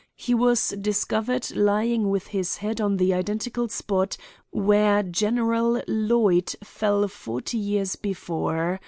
[0.15, 4.17] He was discovered lying with his head on the identical spot
[4.49, 8.79] where General Lloyd fell forty years before.